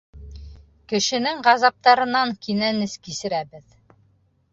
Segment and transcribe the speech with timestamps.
[0.93, 3.65] Кешенең ғазаптарынан кинәнес кисерәбеҙ.